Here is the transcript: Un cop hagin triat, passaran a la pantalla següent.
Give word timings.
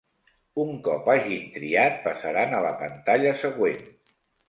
Un 0.63 0.71
cop 0.87 1.09
hagin 1.13 1.45
triat, 1.59 2.01
passaran 2.09 2.59
a 2.59 2.65
la 2.71 2.75
pantalla 2.83 3.39
següent. 3.47 3.89